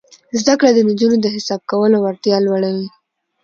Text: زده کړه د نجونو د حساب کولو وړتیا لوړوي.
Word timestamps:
زده 0.39 0.53
کړه 0.59 0.71
د 0.73 0.79
نجونو 0.89 1.17
د 1.21 1.27
حساب 1.35 1.61
کولو 1.71 1.97
وړتیا 2.01 2.37
لوړوي. 2.45 2.87